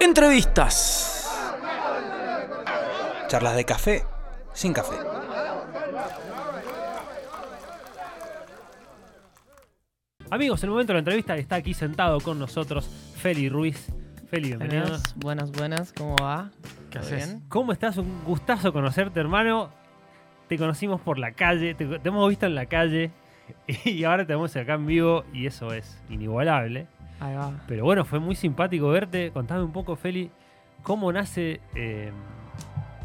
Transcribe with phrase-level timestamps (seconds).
[0.00, 1.28] Entrevistas.
[3.26, 4.04] Charlas de café
[4.52, 4.94] sin café.
[10.30, 13.92] Amigos, en el momento de la entrevista está aquí sentado con nosotros Feli Ruiz.
[14.30, 14.82] Feli, bienvenido.
[14.82, 16.50] Buenas, buenas, buenas, ¿cómo va?
[16.90, 17.26] ¿Qué ¿Todo haces?
[17.26, 17.42] bien?
[17.48, 17.96] ¿Cómo estás?
[17.96, 19.70] Un gustazo conocerte, hermano.
[20.48, 23.10] Te conocimos por la calle, te, te hemos visto en la calle
[23.84, 26.86] y ahora te vemos acá en vivo y eso es inigualable.
[27.20, 27.52] Ahí va.
[27.66, 29.30] Pero bueno, fue muy simpático verte.
[29.32, 30.30] Contame un poco, Feli,
[30.82, 32.12] cómo nace eh,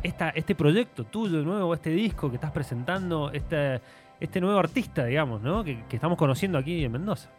[0.03, 3.81] esta, este proyecto tuyo nuevo, este disco que estás presentando, este,
[4.19, 5.63] este nuevo artista, digamos, ¿no?
[5.63, 7.29] Que, que estamos conociendo aquí en Mendoza.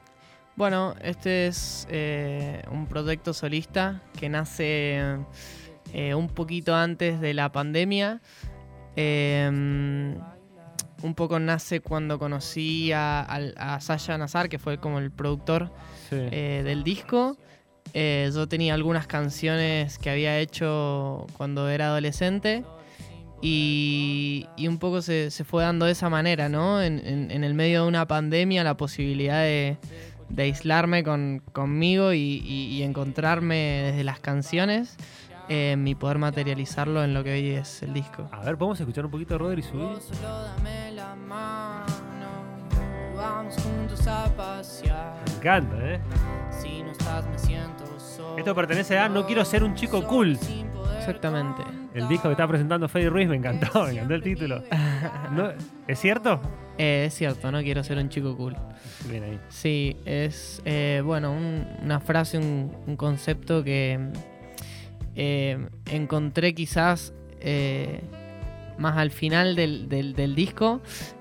[0.57, 5.19] Bueno, este es eh, un proyecto solista que nace
[5.93, 8.21] eh, un poquito antes de la pandemia.
[8.95, 10.15] Eh,
[11.05, 15.71] un poco nace cuando conocí a, Sasha Nazar, que fue como el productor
[16.11, 16.17] Sí.
[16.19, 17.37] eh, del disco.
[17.93, 22.65] Eh, yo tenía algunas canciones que había hecho cuando era adolescente
[23.43, 26.83] y, y un poco se, se fue dando de esa manera, ¿no?
[26.83, 29.77] En, en- en el medio de una pandemia, la posibilidad de,
[30.31, 33.57] de aislarme con, conmigo y, y- y encontrarme
[33.93, 34.97] desde las canciones
[35.49, 38.29] eh, y poder materializarlo en lo que hoy es el disco.
[38.33, 39.89] A ver, ¿podemos escuchar un poquito de Rodri subir?
[43.17, 45.15] Vamos juntos a pasear.
[45.27, 46.01] Me encanta, ¿eh?
[46.51, 48.39] Si no estás, me siento solo.
[48.39, 50.39] Esto pertenece a No quiero ser un chico cool.
[50.99, 51.63] Exactamente.
[51.95, 54.63] El disco que está presentando Feli Ruiz me encantó, me encantó el título.
[55.33, 55.51] ¿No?
[55.87, 56.41] ¿Es cierto?
[56.79, 58.57] Eh, es cierto, no quiero ser un chico cool.
[59.09, 59.41] Bien ahí.
[59.49, 64.11] Sí, es eh, bueno, un- una frase, un, un concepto que
[65.17, 68.01] eh, encontré quizás eh,
[68.79, 70.81] más al final del, del- del disco,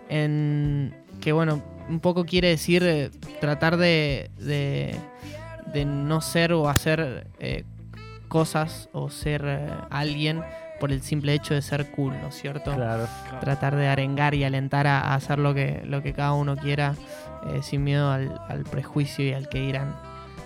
[0.09, 3.09] en que bueno, un poco quiere decir eh,
[3.41, 4.95] tratar de, de,
[5.73, 7.63] de no ser o hacer eh,
[8.27, 9.45] cosas o ser
[9.89, 10.41] alguien
[10.79, 12.73] por el simple hecho de ser cool, ¿no es cierto?
[12.75, 13.07] Claro.
[13.39, 16.95] tratar de arengar y alentar a, a hacer lo que, lo que cada uno quiera
[17.61, 19.95] sin miedo al, al prejuicio y al que dirán.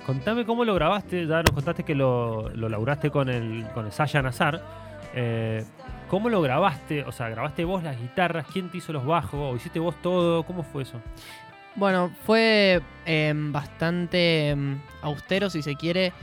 [0.07, 3.91] Contame cómo lo grabaste, ya nos contaste que lo, lo laburaste con el, con el
[3.91, 4.61] Sasha Nazar.
[5.13, 5.63] Eh,
[6.09, 7.03] ¿Cómo lo grabaste?
[7.03, 8.47] O sea, ¿grabaste vos las guitarras?
[8.51, 9.37] ¿Quién te hizo los bajos?
[9.37, 10.43] ¿O hiciste vos todo?
[10.43, 11.01] ¿Cómo fue eso?
[11.75, 16.13] Bueno, fue eh, bastante mm, austero, si se quiere,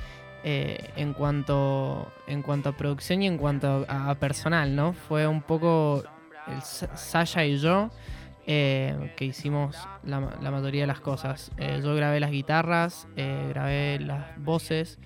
[0.42, 4.94] eh, en, cuanto, en cuanto a producción y en cuanto a, personal, ¿no?
[4.94, 6.02] Fue un poco
[6.48, 7.90] el Sa- Sasha y yo
[8.46, 11.50] eh, que hicimos la, ma- la mayoría de las cosas.
[11.58, 14.98] Eh, yo grabé las guitarras, eh, grabé las voces,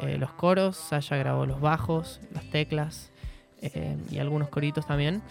[0.00, 3.10] eh, los coros, Sasha grabó los bajos, las teclas
[3.62, 5.22] eh, y algunos coritos también.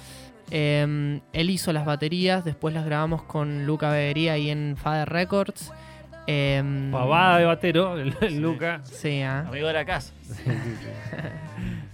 [0.51, 5.71] Eh, él hizo las baterías, después las grabamos con Luca Bebería ahí en Father Records.
[6.25, 8.81] Eh, Pavada de batero, el, el Luca.
[8.85, 9.45] Sí, ah.
[9.47, 10.13] Amigo de la casa.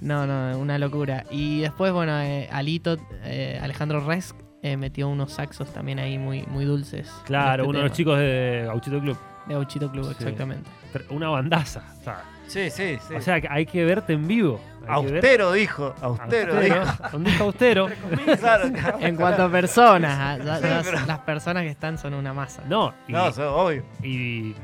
[0.01, 1.25] No, no, una locura.
[1.29, 6.43] Y después, bueno, eh, Alito, eh, Alejandro Resk, eh, metió unos saxos también ahí muy,
[6.43, 7.07] muy dulces.
[7.07, 9.17] en Claro, este uno de los chicos de Gauchito Club.
[9.47, 10.11] De Gauchito Club, Sí.
[10.19, 10.69] exactamente.
[11.09, 11.83] Una bandaza.
[11.99, 13.13] O sea, Sí, sí, sí.
[13.15, 14.59] o sea, que hay que verte en vivo.
[14.87, 17.17] Austero dijo, austero, Austero, dijo.
[17.17, 17.87] Un disco austero.
[18.39, 18.97] claro, claro.
[19.01, 22.33] En cuanto a personas, ah, ya- Sí, ya pero- las personas que están son una
[22.33, 22.63] masa.
[22.67, 23.83] No, y, No, eso, obvio.
[24.01, 24.55] y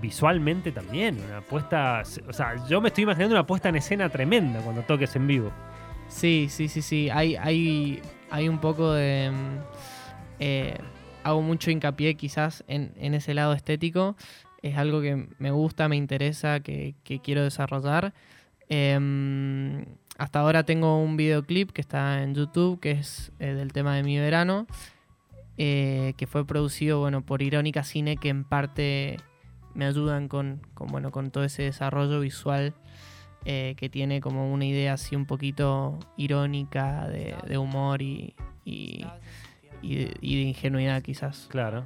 [0.00, 1.18] visualmente también.
[1.28, 2.02] Una puesta.
[2.28, 5.50] O sea, yo me estoy imaginando una puesta en escena tremenda cuando toques en vivo.
[6.08, 7.10] Sí, sí, sí, sí.
[7.10, 8.00] Hay, hay,
[8.32, 9.30] hay un poco de.
[9.30, 9.58] mm,
[10.40, 10.78] eh,
[11.22, 14.16] hago mucho hincapié quizás en, en ese lado estético.
[14.62, 18.14] Es algo que me gusta, me interesa, que, que quiero desarrollar.
[18.68, 19.84] Em,
[20.18, 24.02] hasta ahora tengo un videoclip que está en YouTube, que es eh, del tema de
[24.02, 24.66] mi verano,
[25.58, 29.18] eh, que fue producido bueno, por Irónica Cine, que en parte
[29.74, 32.74] me ayudan con, con, bueno, con todo ese desarrollo visual
[33.44, 39.04] eh, que tiene como una idea así un poquito irónica de, de humor y, y,
[39.80, 41.46] y de, y de ingenuidad quizás.
[41.50, 41.84] Claro.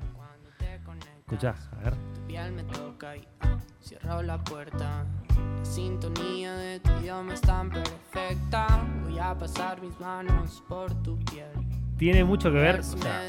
[1.19, 1.95] Escuchá, a ver.
[2.15, 5.05] Tu piel me toca y ah, cierro la puerta.
[5.37, 8.87] La sintonía de tu idioma es tan perfecta.
[9.03, 11.51] Voy a pasar mis manos por tu piel.
[11.99, 13.23] Tiene mucho que ver, o sea,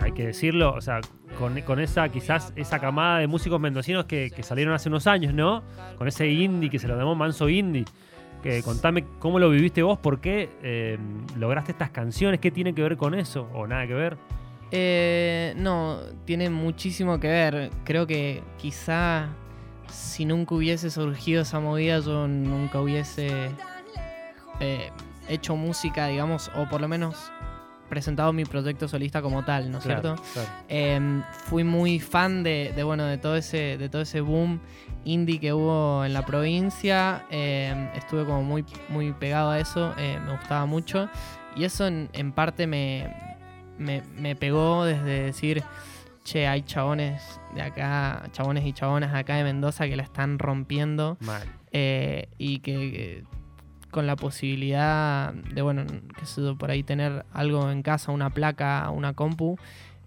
[0.00, 1.00] hay que decirlo, o sea,
[1.38, 5.34] con, con esa, quizás, esa camada de músicos mendocinos que, que salieron hace unos años,
[5.34, 5.62] ¿no?
[5.98, 7.84] Con ese indie que se lo llamó Manso Indie.
[8.42, 10.98] Que contame cómo lo viviste vos, por qué eh,
[11.38, 14.18] lograste estas canciones, qué tiene que ver con eso, o nada que ver.
[14.70, 17.70] Eh, no, tiene muchísimo que ver.
[17.84, 19.28] Creo que quizá
[19.88, 23.50] si nunca hubiese surgido esa movida, yo nunca hubiese
[24.60, 24.90] eh,
[25.28, 27.30] hecho música, digamos, o por lo menos
[27.88, 30.22] presentado mi proyecto solista como tal, ¿no es Claro, cierto?
[30.32, 30.48] claro.
[30.68, 34.60] Em, fui muy fan de, de, bueno, de todo ese, de todo ese boom
[35.04, 37.24] indie que hubo en la provincia.
[37.30, 41.08] Em, estuve como muy, muy pegado a eso, eh, me gustaba mucho.
[41.56, 43.14] Y eso en, en parte me,
[43.78, 45.62] me, me pegó desde decir,
[46.24, 47.22] che, hay chabones
[47.54, 51.16] de acá, chabones y chabonas acá de Mendoza que la están rompiendo.
[51.20, 51.42] Mal.
[51.70, 53.24] eh, y que, que
[53.94, 55.84] con la posibilidad de, bueno,
[56.18, 59.56] que sé por ahí tener algo en casa, una placa, una compu,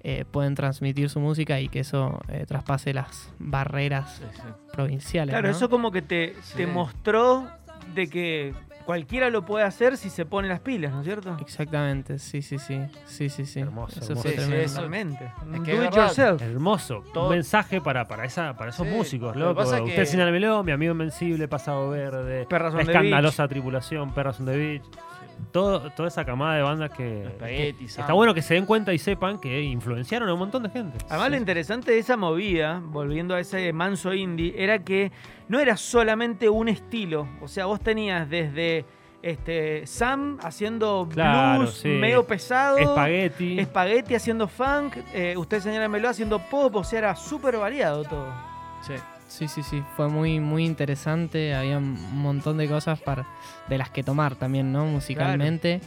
[0.01, 4.21] eh, pueden transmitir su música y que eso eh, traspase las barreras
[4.73, 5.31] provinciales.
[5.31, 5.55] Claro, ¿no?
[5.55, 7.47] eso como que te, te mostró
[7.95, 8.53] de que
[8.87, 11.37] cualquiera lo puede hacer si se pone las pilas, ¿no es cierto?
[11.41, 12.79] Exactamente, sí, sí, sí.
[13.05, 13.59] Sí, sí, sí.
[13.59, 14.21] Hermoso, Eso hermoso.
[14.23, 14.65] fue Sí, sí, tremendo.
[14.65, 14.75] eso.
[14.75, 15.25] Totalmente.
[15.25, 16.41] Es que Do es it yourself.
[16.41, 17.03] Hermoso.
[17.13, 19.55] Todo- Un mensaje para, para, esa, para esos Sí, músicos, lo que loco.
[19.55, 22.45] pasa es que- Usted señálemelo, mi amigo invencible, pasado verde.
[22.49, 24.83] Perras on the escandalosa tripulación, Perras on the Beach.
[25.51, 28.01] Todo, toda esa camada de bandas que, que Sam.
[28.01, 30.97] está bueno que se den cuenta y sepan que influenciaron a un montón de gente.
[31.09, 35.11] Además, lo interesante de esa movida, volviendo a ese manso indie, era que
[35.47, 37.27] no era solamente un estilo.
[37.41, 38.85] O sea, vos tenías desde
[39.21, 41.87] este, Sam haciendo Claro, blues sí.
[41.89, 42.77] medio pesado.
[42.77, 43.59] Espagueti.
[43.59, 48.27] Espagueti haciendo funk, eh, usted señálamelo haciendo pop, o sea, era súper variado todo.
[48.81, 48.93] Sí.
[49.27, 49.83] Sí, sí, sí.
[49.95, 51.53] Fue muy, muy interesante.
[51.53, 53.25] Había un montón de cosas para,
[53.67, 54.85] de las que tomar también, ¿no?
[54.85, 55.81] Musicalmente.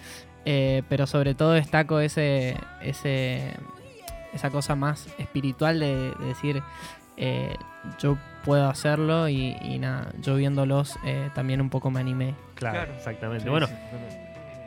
[0.45, 3.53] Eh, pero sobre todo destaco ese, ese,
[4.33, 6.63] esa cosa más espiritual de, de decir,
[7.17, 7.55] eh,
[7.99, 12.35] yo puedo hacerlo y, y nada, yo viéndolos eh, también un poco me animé.
[12.55, 12.93] Claro, Claro.
[12.97, 13.45] exactamente.
[13.45, 13.75] Sí, bueno, sí,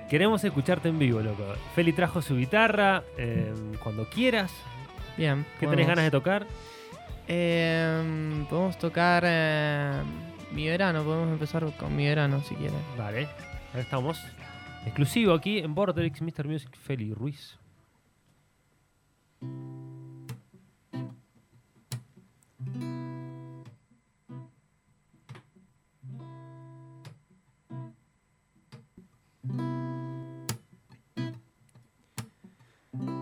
[0.10, 1.44] queremos escucharte en vivo, loco.
[1.76, 3.04] Feli trajo su guitarra.
[3.18, 3.52] eh,
[3.84, 4.52] cuando quieras.
[5.18, 5.46] Bien.
[5.60, 6.46] ¿Qué tenés ganas de tocar?
[7.28, 10.02] Eh, podemos tocar eh,
[10.52, 12.80] mi verano, podemos empezar con mi verano si quieren.
[12.98, 13.28] Vale,
[13.74, 14.20] ahí estamos.
[14.86, 16.48] Exclusivo aquí en Vortex, Mr.
[16.48, 17.58] Music, Feli Ruiz.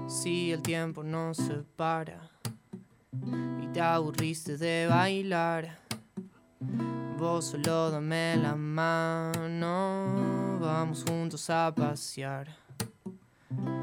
[0.07, 2.40] Si el tiempo no se para
[3.13, 5.77] y te aburriste de bailar,
[7.17, 12.47] vos solo dame la mano, vamos juntos a pasear.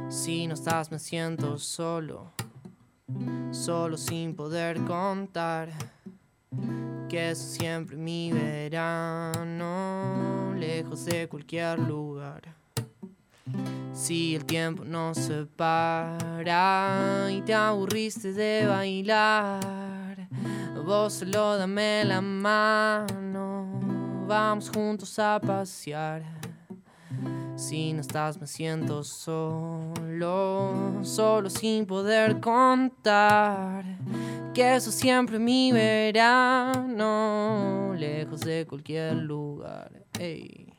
[0.09, 2.33] Si no estás me siento solo,
[3.51, 5.69] solo sin poder contar.
[7.09, 9.65] Que es siempre mi verano,
[10.57, 12.58] lejos de cualquier lugar.
[13.93, 20.29] Si el tiempo no se para y te aburriste de bailar,
[20.85, 23.67] vos solo dame la mano,
[24.27, 26.23] vamos juntos a pasear.
[27.57, 33.85] Si no estás me siento solo, solo sin poder contar.
[34.55, 37.03] Que eso siempre mi verano,
[37.97, 39.91] lejos de cualquier lugar.
[40.21, 40.73] Ey.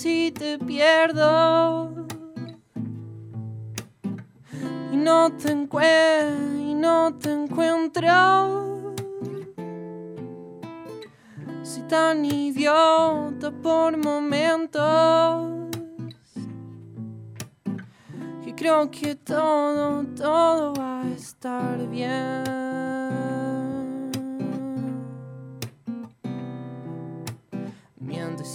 [0.00, 2.06] Si te pierdo.
[4.90, 8.08] Y no te encuentro, y no te encuentro.
[11.62, 15.68] Soy tan idiota por momentos.
[18.42, 22.59] Que creo que todo, todo va a estar bien.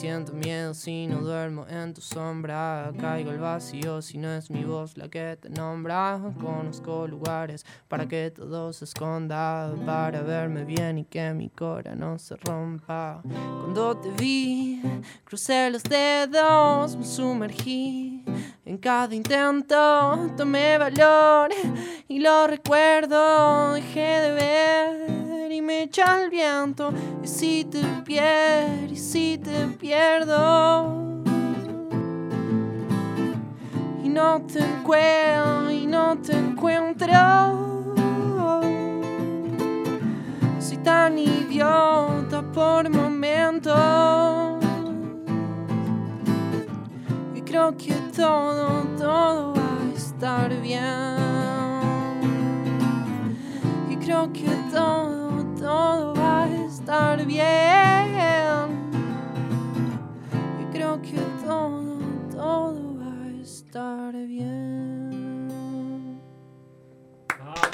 [0.05, 2.93] Siento miedo si no duermo en tu sombra.
[3.01, 6.21] Caigo al vacío si no es mi voz la que te nombra.
[6.39, 9.73] Conozco lugares para que todo se esconda.
[9.83, 13.23] Para verme bien y que mi cora no se rompa.
[13.23, 14.79] Cuando te vi,
[15.23, 18.23] crucé los dedos, me sumergí.
[18.63, 21.49] En cada intento tomé valor
[22.07, 23.73] y lo recuerdo.
[23.73, 25.24] Dejé de ver
[25.55, 26.91] y me echa el viento.
[27.23, 31.23] Y si te pierdo, y si te pierdo.
[34.03, 37.13] Y no te encuentro, y no te encuentro.
[40.59, 44.63] Soy tan idiota por momentos.
[47.33, 51.15] Y creo que todo, todo va a estar bien.
[53.89, 55.14] Y creo que todo,
[55.65, 57.41] todo va a estar bien.
[60.61, 61.97] Y creo que todo,
[62.31, 65.09] todo va a estar bien.
[67.39, 67.65] ¡Vamos!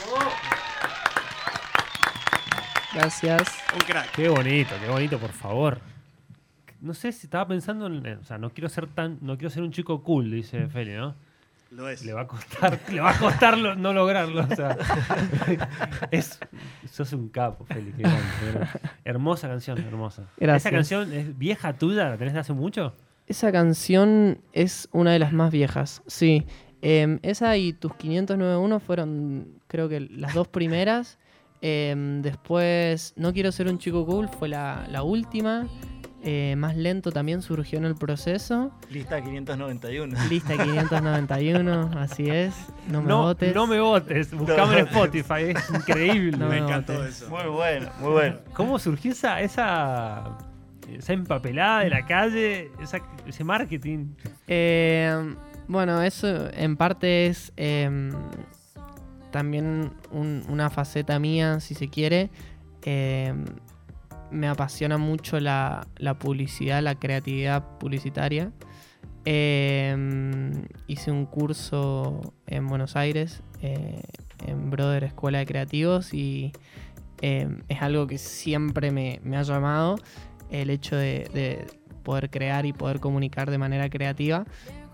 [2.93, 3.59] Gracias.
[3.73, 4.11] Un crack.
[4.15, 5.81] Qué bonito, qué bonito, por favor.
[6.79, 8.19] No sé si estaba pensando en.
[8.19, 9.17] O sea, no quiero ser tan.
[9.19, 11.13] No quiero ser un chico cool, dice Feli, ¿no?
[11.71, 12.03] Lo es.
[12.03, 14.43] Le va a costar, le va a costar lo- no lograrlo.
[14.49, 14.77] O sea,
[16.11, 16.39] es,
[16.91, 18.69] sos un capo, verdad.
[19.05, 20.23] hermosa canción, hermosa.
[20.37, 20.65] Gracias.
[20.65, 22.09] ¿Esa canción es vieja tuya?
[22.09, 22.93] ¿La tenés de hace mucho?
[23.27, 26.45] Esa canción es una de las más viejas, sí.
[26.81, 31.17] Em, esa y tus 591 fueron, creo que las dos primeras.
[31.61, 35.67] Em, después, No quiero ser un chico cool fue la, la última.
[36.23, 38.71] Eh, más lento también surgió en el proceso.
[38.91, 40.17] Lista 591.
[40.29, 42.53] Lista 591, así es.
[42.87, 43.55] No me no, votes.
[43.55, 44.31] no me votes.
[44.31, 45.43] Buscame en Spotify.
[45.55, 46.37] Es increíble.
[46.37, 47.21] No Me me encantó votes.
[47.23, 47.29] eso.
[47.29, 48.37] Muy bueno, muy bueno.
[48.53, 50.37] ¿Cómo surgió esa, esa,
[50.87, 52.69] esa empapelada de la calle?
[52.81, 54.09] esa- ese marketing.
[54.47, 55.35] Eh,
[55.67, 58.11] bueno, eso en parte es em,
[59.31, 62.29] también un- una faceta mía, si se quiere.
[64.31, 65.85] Me apasiona mucho la,
[66.19, 68.51] publicidad, la creatividad publicitaria.
[69.25, 74.01] Em, hice un curso en Buenos Aires, eh,
[74.47, 76.53] en Brother Escuela de Creativos, y
[77.21, 79.97] em, es algo que siempre me, ha llamado,
[80.49, 81.67] el hecho de
[82.03, 84.45] poder crear y poder comunicar de manera creativa.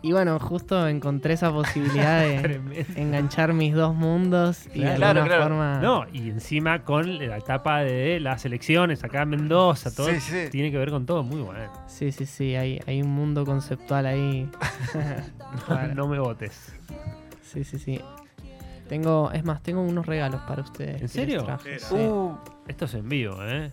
[0.03, 5.43] Y bueno, justo encontré esa posibilidad de enganchar mis dos mundos y de alguna claro.
[5.43, 5.79] forma...
[5.79, 10.45] No, y encima con la etapa de las elecciones acá en Mendoza, todo Sí, sí.
[10.51, 11.71] tiene que ver con todo, muy bueno.
[11.87, 14.49] Sí, sí, sí, hay, hay un mundo conceptual ahí.
[15.95, 16.73] No me votes.
[17.41, 17.99] Sí, sí, sí.
[18.87, 21.01] Tengo, es más, tengo unos regalos para ustedes.
[21.01, 21.43] ¿En serio?
[21.43, 21.85] traje, Sí.
[21.89, 21.95] sí.
[21.95, 22.37] Uh,
[22.67, 23.71] Esto es en vivo, ¿eh?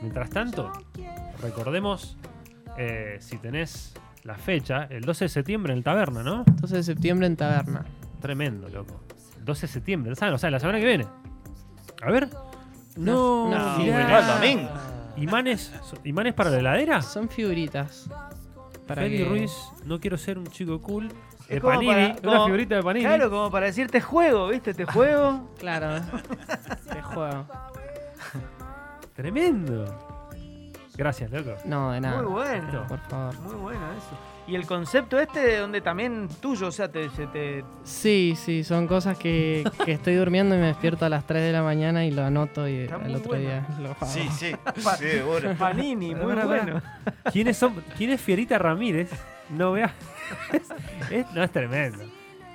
[0.00, 0.72] Mientras tanto,
[1.42, 2.16] recordemos
[2.78, 3.94] eh, si tenés
[4.24, 6.44] la fecha, el 12 de septiembre en el Taberna, ¿no?
[6.60, 7.84] 12 de septiembre en Taberna.
[8.20, 9.00] Tremendo, loco.
[9.44, 10.34] 12 de septiembre, ¿saben?
[10.34, 11.06] O sea, la semana que viene.
[12.02, 12.28] A ver.
[12.96, 13.84] No, no.
[15.16, 15.72] ¿Imanes,
[16.04, 17.02] ¿Imanes para la heladera?
[17.02, 18.08] Son figuritas.
[18.86, 19.52] Para Feli que- Ruiz,
[19.84, 21.08] no quiero ser un chico cool.
[21.60, 23.04] Como Panini, para- una como- figurita de Panini.
[23.06, 24.74] claro, como para decirte juego, ¿viste?
[24.74, 25.50] Te juego.
[25.58, 25.94] Claro,
[26.94, 27.46] de juego.
[29.14, 30.07] Tremendo.
[30.98, 31.54] Gracias, loco.
[31.64, 32.20] No, de nada.
[32.22, 32.84] Muy bueno.
[32.88, 33.38] Por favor.
[33.40, 34.18] Muy bueno eso.
[34.48, 37.64] Y el concepto este de donde también tuyo, o sea, te, se te...
[37.84, 41.52] Sí, sí, son cosas que, que estoy durmiendo y me despierto a las 3 de
[41.52, 43.44] la mañana y lo anoto y Está el otro bueno.
[43.44, 44.06] día lo hago.
[44.06, 44.52] Sí, sí.
[45.58, 46.46] Panini, muy pará.
[46.46, 46.82] bueno.
[47.32, 47.74] ¿Quiénes son?
[47.96, 49.10] ¿Quién es Fierita Ramírez?
[49.50, 49.92] No vea.
[50.52, 50.70] Es-
[51.10, 52.04] es- no es tremendo.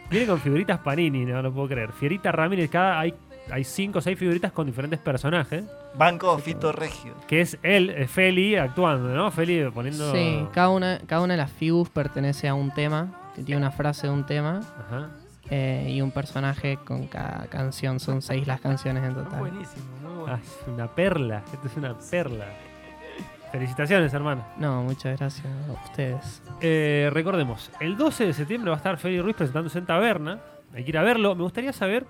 [0.10, 1.92] Viene con figuritas Panini, no lo puedo creer.
[1.92, 3.14] Fierita Ramírez, cada hay,
[3.52, 5.64] hay cinco o seis figuritas con diferentes personajes.
[5.96, 7.14] Banco Fito Regio.
[7.28, 9.30] Que es él, eh, Feli, actuando, ¿no?
[9.32, 10.12] Feli poniendo.
[10.14, 13.72] Sí, cada una, cada una de las figuras pertenece a un tema, que tiene una
[13.72, 15.10] frase de un tema Ajá.
[15.50, 18.00] eh, y un personaje con cada canción.
[18.00, 19.40] Son seis las canciones en Muy total.
[19.40, 20.34] buenísimo, muy bueno.
[20.36, 21.44] Ah, es una perla.
[21.54, 22.46] Esto es una perla.
[23.52, 24.44] Felicitaciones, hermano.
[24.58, 26.42] No, muchas gracias a ustedes.
[26.60, 30.40] Eh, recordemos, el 12 de septiembre va a estar Feli Ruiz presentándose en Taberna.
[30.74, 31.36] Hay que ir a verlo.
[31.36, 32.08] Me gustaría saber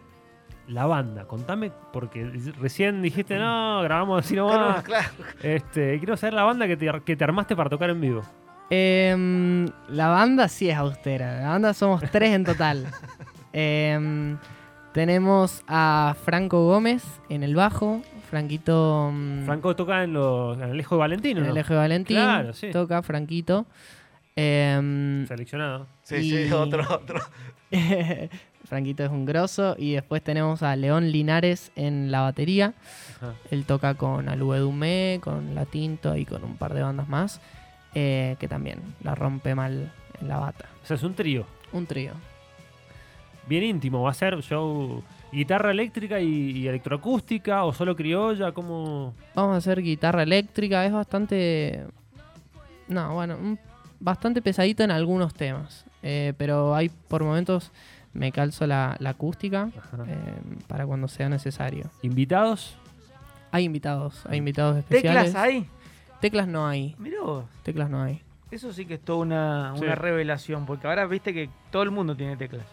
[0.68, 1.26] la banda.
[1.26, 2.26] Contame, porque
[2.60, 4.84] recién dijiste, no, grabamos así nomás.
[4.84, 5.10] Claro,
[5.42, 8.22] Este, quiero saber la banda que te, que te armaste para tocar en vivo.
[8.70, 11.42] Em, la banda sí es austera.
[11.42, 12.88] La banda somos tres en total.
[13.56, 14.38] Em,
[14.94, 18.02] tenemos a Franco Gómez en el bajo.
[18.32, 21.52] Franquito mm, Franco toca en, los, en el Ejo de Valentino, en ¿no?
[21.52, 22.18] el eje de Valentín.
[22.18, 22.72] Claro, sí.
[22.72, 23.68] Toca Franquito.
[24.36, 25.86] Em, Seleccionado.
[26.02, 27.20] Sí, Y- sí, otro, otro.
[28.74, 29.76] Franquito es un grosso.
[29.78, 32.74] Y después tenemos a León Linares en la batería.
[33.18, 33.34] Ajá.
[33.52, 37.40] Él toca con Alue Dumé, con La Tinto y con un par de bandas más.
[37.96, 40.66] eh, que también la rompe mal en la bata.
[40.84, 41.46] O sea, es un trío.
[41.72, 42.14] Un trío.
[43.48, 44.02] Bien íntimo.
[44.02, 48.52] Va a ser show guitarra eléctrica y, y electroacústica o solo criolla.
[48.52, 50.84] como Vamos a hacer guitarra eléctrica.
[50.86, 51.86] Es bastante.
[52.88, 53.60] No, bueno, un-
[54.00, 55.86] bastante pesadito en algunos temas.
[56.02, 57.72] eh, pero hay por momentos
[58.14, 59.70] me calzo la, la acústica
[60.08, 60.16] eh,
[60.68, 61.90] para cuando sea necesario.
[62.02, 62.78] ¿Invitados?
[63.52, 65.26] Hay invitados, hay invitados especiales.
[65.26, 65.68] ¿Teclas hay?
[66.22, 66.96] Teclas no hay.
[66.98, 67.46] Mirá vos.
[67.64, 68.22] Teclas no hay.
[68.52, 69.84] Eso sí que es toda una, Sí.
[69.84, 72.66] una revelación, porque ahora viste que todo el mundo tiene teclas.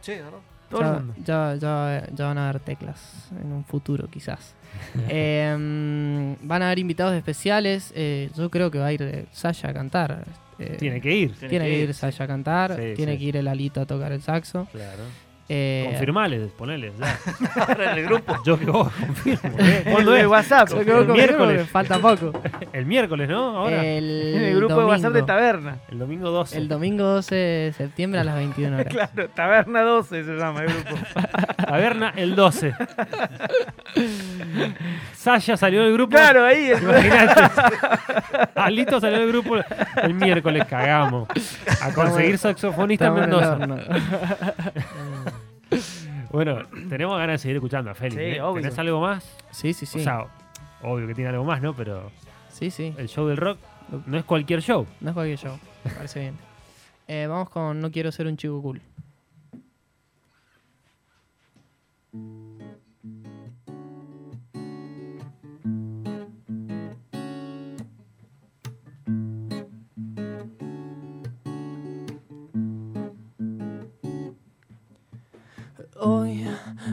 [0.00, 0.38] Sí, ¿verdad?
[0.70, 1.14] Todo el mundo.
[1.24, 4.54] ya, ya- ya van a haber teclas en un futuro, quizás.
[5.08, 7.92] Em, van a haber invitados especiales.
[7.94, 10.24] eh, yo creo que va a ir eh, Sasha a cantar.
[10.58, 11.32] Eh, Tiene que ir.
[11.34, 12.76] tiene que ir Sasha a cantar.
[12.76, 13.18] Sí, tiene sí.
[13.18, 14.66] que ir el Alito a tocar el saxo.
[14.72, 15.02] Claro.
[15.48, 16.92] Eh, Confirmales, ponele.
[16.98, 17.18] ya.
[17.68, 18.36] Ahora en el grupo.
[18.44, 19.56] Yo que vos confirmo.
[19.60, 19.82] ¿eh?
[19.86, 20.26] El ¿Cuándo de es?
[20.26, 20.68] WhatsApp.
[20.70, 21.68] yo El creo que miércoles.
[21.70, 22.32] falta poco.
[22.72, 23.56] El miércoles, ¿no?
[23.58, 23.84] Ahora.
[23.84, 25.26] El, En el grupo de WhatsApp de domingo.
[25.26, 25.76] Taberna.
[25.88, 26.58] el domingo 12.
[26.58, 28.86] El domingo 12 de septiembre a las 21 horas.
[28.92, 30.96] Claro, Taberna 12 se llama el grupo.
[31.64, 32.74] Taberna el 12.
[35.14, 36.10] Sasha salió del grupo.
[36.16, 36.70] Claro, ahí.
[36.70, 37.40] es- Imagínate.
[38.54, 39.56] Alito salió del grupo
[40.02, 41.28] el miércoles, cagamos.
[41.82, 43.58] A conseguir saxofonista en el Mendoza.
[46.30, 48.14] Bueno, tenemos ganas de seguir escuchando a Félix.
[48.16, 48.40] Sí, ¿eh?
[48.40, 48.62] obvio.
[48.62, 49.36] ¿Tenés algo más?
[49.50, 50.00] Sí, sí, sí.
[50.00, 50.26] O sea,
[50.82, 51.74] obvio que tiene algo más, ¿no?
[51.74, 52.10] Pero
[52.48, 52.94] sí, sí.
[52.96, 53.58] el show del rock
[54.06, 54.86] no es cualquier show.
[55.00, 55.58] No es cualquier show.
[55.84, 56.36] Me parece bien.
[57.08, 58.82] Eh, vamos con No quiero ser un chico cool.
[75.98, 76.46] Hoy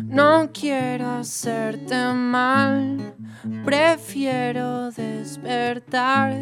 [0.05, 3.15] no quiero hacerte mal,
[3.65, 6.33] prefiero despertar,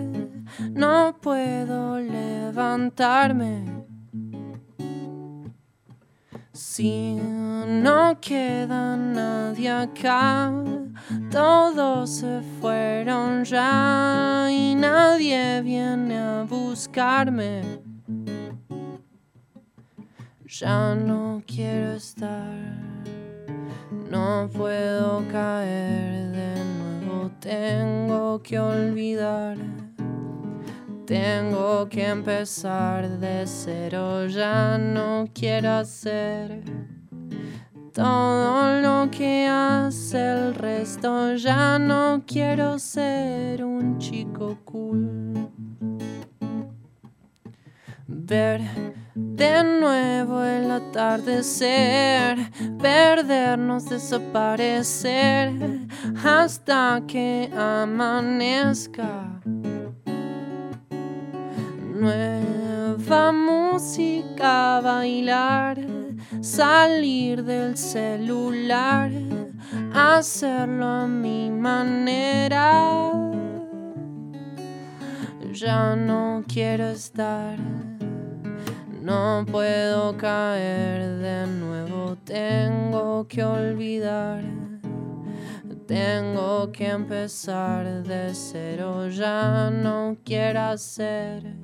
[0.69, 3.65] no puedo levantarme.
[6.53, 10.53] Si no queda nadie acá,
[11.31, 17.90] todos se fueron ya y nadie viene a buscarme.
[20.59, 22.51] Ya no quiero estar,
[24.09, 29.55] no puedo caer de nuevo, tengo que olvidar,
[31.05, 36.65] tengo que empezar de cero, ya no quiero hacer
[37.93, 45.49] todo lo que hace el resto, ya no quiero ser un chico cool.
[48.05, 49.00] Ver
[49.35, 52.37] de nuevo el atardecer,
[52.79, 55.53] perdernos, desaparecer
[56.23, 59.41] hasta que amanezca.
[61.93, 65.77] Nueva música, bailar,
[66.41, 69.11] salir del celular,
[69.93, 73.11] hacerlo a mi manera.
[75.53, 77.57] Ya no quiero estar.
[79.01, 84.43] No puedo caer de nuevo, tengo que olvidar.
[85.87, 91.57] Tengo que empezar de cero, ya no quiero hacer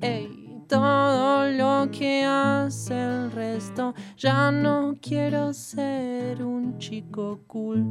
[0.00, 3.94] ey, todo lo que hace el resto.
[4.16, 7.84] Ya no quiero ser un chico cool.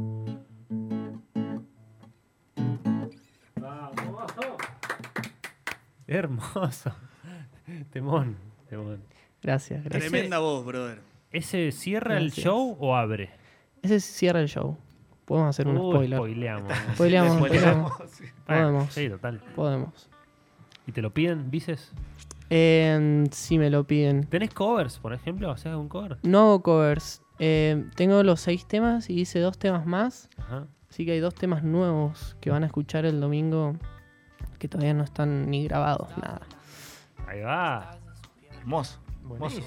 [6.06, 6.92] Hermoso.
[7.90, 8.36] Temón,
[9.42, 10.10] Gracias, gracias.
[10.10, 11.00] Tremenda voz, brother.
[11.30, 13.30] ¿Ese cierra el show o abre?
[13.82, 14.76] Ese cierra el show.
[15.24, 16.18] Podemos hacer un Uy, spoiler.
[16.18, 16.72] spoileamos.
[16.94, 18.10] Spoileamos, Spoileamos, podemos.
[18.12, 18.24] sí.
[18.46, 18.92] Bueno, Podemos.
[18.92, 19.40] Sí, total.
[19.54, 20.10] Podemos.
[20.86, 21.92] ¿Y te lo piden, dices?
[22.48, 24.24] Eh, si me lo piden.
[24.26, 25.50] ¿Tenés covers, por ejemplo?
[25.50, 26.18] ¿Haces algún cover?
[26.22, 27.22] No hago covers.
[27.40, 30.30] Eh, tengo los seis temas y hice dos temas más.
[30.38, 30.66] Ajá.
[30.88, 33.76] Así que hay dos temas nuevos que van a escuchar el domingo
[34.60, 36.40] que todavía no están ni grabados, nada.
[37.26, 37.98] Ahí va.
[38.66, 38.98] Hermoso.
[39.32, 39.60] hermoso.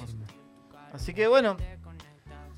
[0.94, 1.56] Así que bueno,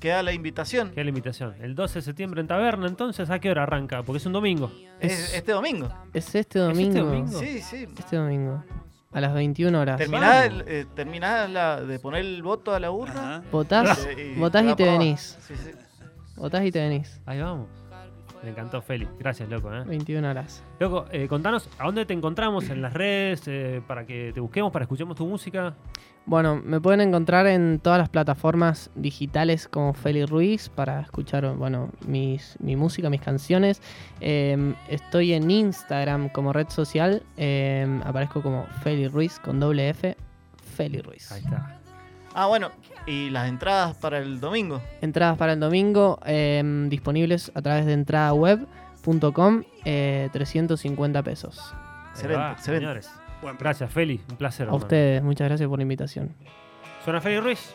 [0.00, 0.90] queda la invitación.
[0.90, 1.54] Qué limitación.
[1.60, 4.02] El 12 de septiembre en Taberna, entonces, ¿a qué hora arranca?
[4.02, 4.70] Porque es un domingo.
[5.00, 5.88] Es este domingo.
[6.12, 7.04] Es este domingo.
[7.04, 7.38] domingo?
[7.38, 7.86] Sí, sí.
[7.98, 8.64] Este domingo.
[9.12, 9.98] A las 21 horas.
[9.98, 13.36] Terminás, el- eh, terminás la- de poner el voto a la urna.
[13.36, 13.44] Ajá.
[13.52, 15.38] Votás, y te venís.
[15.46, 15.70] Sí, sí.
[16.36, 17.20] Votás y te venís.
[17.26, 17.68] Ahí vamos.
[18.42, 19.08] Me encantó, Feli.
[19.18, 19.72] Gracias, loco.
[19.72, 19.84] ¿eh?
[19.86, 20.64] 21 horas.
[20.80, 23.42] Loco, eh, contanos, ¿a dónde te encontramos en las redes?
[23.46, 25.74] eh, para que te busquemos, para escuchemos tu música.
[26.24, 31.90] Bueno, me pueden encontrar en todas las plataformas digitales como Feli Ruiz para escuchar bueno,
[32.06, 33.82] mis, mi música, mis canciones.
[34.20, 37.22] Eh, estoy en Instagram como red social.
[37.36, 40.16] eh, aparezco como Feli Ruiz con doble F.
[40.76, 41.30] Feli Ruiz.
[41.32, 41.81] Ahí está.
[42.34, 42.70] Ah, bueno,
[43.06, 44.80] y las entradas para el domingo.
[45.00, 51.74] Entradas para el domingo eh, disponibles a través de entradaweb.com, eh, 350 pesos.
[52.10, 52.84] Excelente, va, excelente.
[52.84, 53.10] Señores.
[53.42, 53.70] Buen plan.
[53.70, 54.20] Gracias, Feli.
[54.30, 54.62] Un placer.
[54.62, 54.84] A hermano.
[54.84, 56.34] ustedes, muchas gracias por la invitación.
[57.04, 57.74] Suena Feli Ruiz.